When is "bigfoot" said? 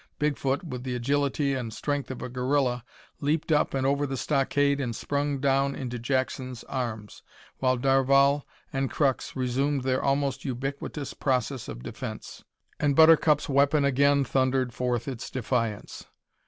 0.17-0.63